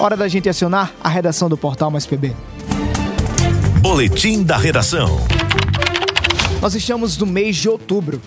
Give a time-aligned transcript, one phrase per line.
[0.00, 2.32] Hora da gente acionar a redação do Portal Mais PB.
[3.80, 5.08] Boletim da Redação.
[6.62, 8.22] Nós estamos no mês de outubro.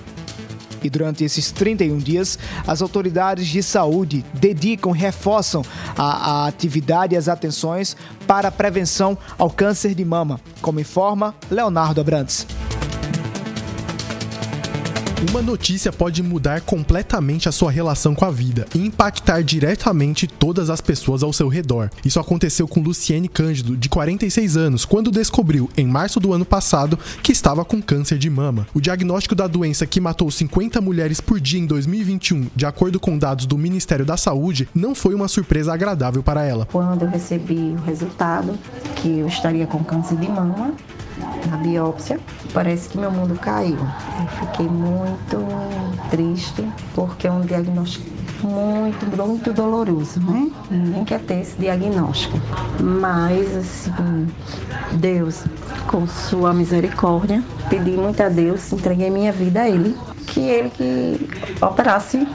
[0.83, 2.37] E durante esses 31 dias,
[2.67, 5.63] as autoridades de saúde dedicam e reforçam
[5.97, 7.95] a, a atividade e as atenções
[8.27, 12.45] para a prevenção ao câncer de mama, como informa Leonardo Abrantes.
[15.29, 20.67] Uma notícia pode mudar completamente a sua relação com a vida e impactar diretamente todas
[20.71, 21.91] as pessoas ao seu redor.
[22.03, 26.97] Isso aconteceu com Luciene Cândido, de 46 anos, quando descobriu, em março do ano passado,
[27.21, 28.65] que estava com câncer de mama.
[28.73, 33.15] O diagnóstico da doença que matou 50 mulheres por dia em 2021, de acordo com
[33.15, 36.67] dados do Ministério da Saúde, não foi uma surpresa agradável para ela.
[36.71, 38.57] Quando eu recebi o resultado
[38.95, 40.73] que eu estaria com câncer de mama,
[41.51, 42.17] na biópsia,
[42.53, 43.77] parece que meu mundo caiu.
[43.77, 45.37] Eu fiquei muito
[46.09, 46.65] triste
[46.95, 48.09] porque é um diagnóstico
[48.41, 50.49] muito, muito doloroso, né?
[50.71, 52.39] Ninguém quer ter esse diagnóstico.
[52.79, 54.27] Mas, assim,
[54.93, 55.43] Deus,
[55.87, 59.95] com sua misericórdia, pedi muito a Deus, entreguei minha vida a Ele,
[60.27, 61.29] que Ele que
[61.61, 62.27] operasse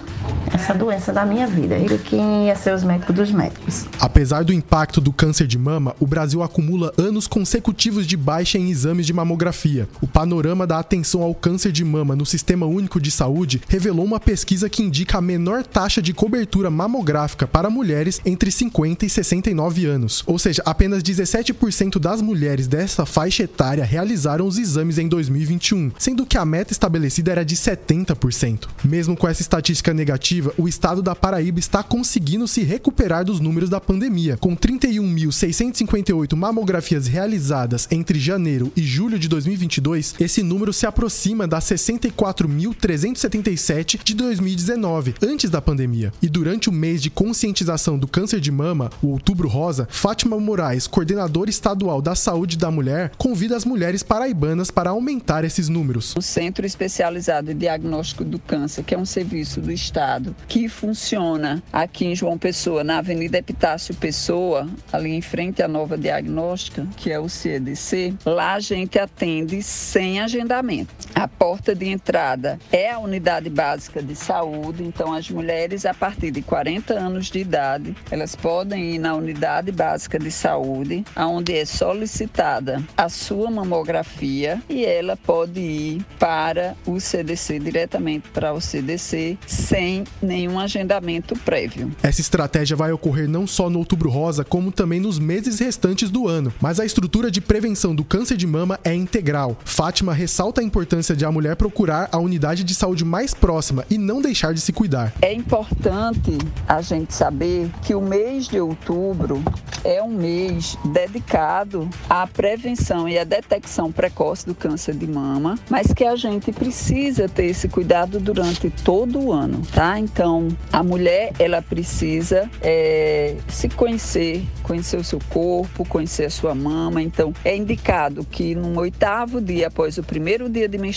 [0.52, 1.74] essa doença da minha vida.
[1.74, 3.86] Ele quem ia ser os médicos dos médicos.
[4.00, 8.70] Apesar do impacto do câncer de mama, o Brasil acumula anos consecutivos de baixa em
[8.70, 9.88] exames de mamografia.
[10.00, 14.20] O panorama da atenção ao câncer de mama no Sistema Único de Saúde revelou uma
[14.20, 19.86] pesquisa que indica a menor taxa de cobertura mamográfica para mulheres entre 50 e 69
[19.86, 20.22] anos.
[20.26, 26.26] Ou seja, apenas 17% das mulheres dessa faixa etária realizaram os exames em 2021, sendo
[26.26, 28.68] que a meta estabelecida era de 70%.
[28.84, 33.70] Mesmo com essa estatística negativa, o estado da Paraíba está conseguindo se recuperar dos números
[33.70, 40.14] da pandemia, com 31.658 mamografias realizadas entre janeiro e julho de 2022.
[40.18, 46.10] Esse número se aproxima das 64.377 de 2019, antes da pandemia.
[46.20, 50.86] E durante o mês de conscientização do câncer de mama, o Outubro Rosa, Fátima Moraes,
[50.86, 56.14] coordenadora estadual da saúde da mulher, convida as mulheres paraibanas para aumentar esses números.
[56.16, 61.62] O Centro Especializado em Diagnóstico do Câncer, que é um serviço do Estado que funciona
[61.72, 67.10] aqui em João Pessoa, na Avenida Epitácio Pessoa, ali em frente à nova diagnóstica, que
[67.10, 70.94] é o CEDC, lá a gente atende sem agendamento.
[71.16, 76.30] A porta de entrada é a unidade básica de saúde, então as mulheres a partir
[76.30, 81.64] de 40 anos de idade, elas podem ir na unidade básica de saúde, onde é
[81.64, 89.38] solicitada a sua mamografia e ela pode ir para o CDC diretamente para o CDC
[89.46, 91.90] sem nenhum agendamento prévio.
[92.02, 96.28] Essa estratégia vai ocorrer não só no Outubro Rosa, como também nos meses restantes do
[96.28, 96.52] ano.
[96.60, 99.56] Mas a estrutura de prevenção do câncer de mama é integral.
[99.64, 103.98] Fátima ressalta a importância de a mulher procurar a unidade de saúde mais próxima e
[103.98, 105.12] não deixar de se cuidar.
[105.20, 109.42] É importante a gente saber que o mês de outubro
[109.84, 115.92] é um mês dedicado à prevenção e à detecção precoce do câncer de mama, mas
[115.92, 119.98] que a gente precisa ter esse cuidado durante todo o ano, tá?
[119.98, 126.54] Então, a mulher ela precisa é, se conhecer, conhecer o seu corpo, conhecer a sua
[126.54, 127.02] mama.
[127.02, 130.95] Então, é indicado que no oitavo dia após o primeiro dia de menstruação,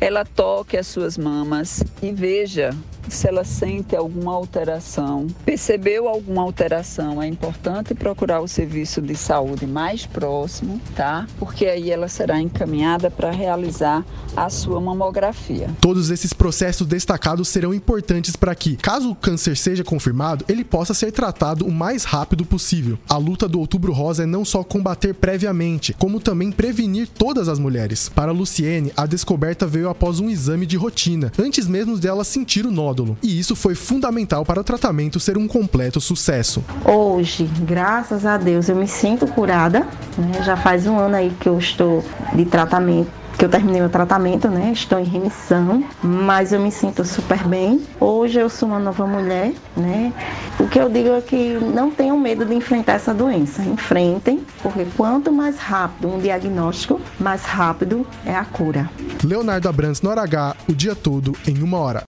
[0.00, 2.74] ela toque as suas mamas e veja
[3.08, 9.66] se ela sente alguma alteração, percebeu alguma alteração, é importante procurar o serviço de saúde
[9.66, 11.26] mais próximo, tá?
[11.38, 14.04] Porque aí ela será encaminhada para realizar
[14.36, 15.70] a sua mamografia.
[15.80, 20.94] Todos esses processos destacados serão importantes para que, caso o câncer seja confirmado, ele possa
[20.94, 22.98] ser tratado o mais rápido possível.
[23.08, 27.58] A luta do Outubro Rosa é não só combater previamente, como também prevenir todas as
[27.58, 28.08] mulheres.
[28.08, 32.70] Para Luciene, a descoberta veio após um exame de rotina, antes mesmo dela sentir o
[32.70, 36.64] nódulo, e isso foi fundamental para o tratamento ser um completo sucesso.
[36.84, 39.80] Hoje, graças a Deus, eu me sinto curada.
[40.16, 40.42] Né?
[40.44, 42.04] Já faz um ano aí que eu estou
[42.34, 44.70] de tratamento que eu terminei meu tratamento, né?
[44.72, 47.82] Estou em remissão, mas eu me sinto super bem.
[48.00, 50.14] Hoje eu sou uma nova mulher, né?
[50.58, 53.62] O que eu digo é que não tenham medo de enfrentar essa doença.
[53.62, 58.88] Enfrentem, porque quanto mais rápido um diagnóstico, mais rápido é a cura.
[59.22, 62.02] Leonardo Abrantes no H, o dia todo em uma hora.